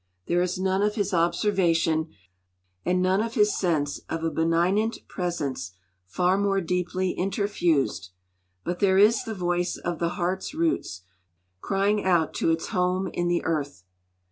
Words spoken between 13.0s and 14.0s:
in the earth.